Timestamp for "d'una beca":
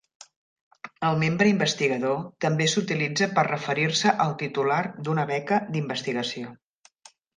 5.09-5.61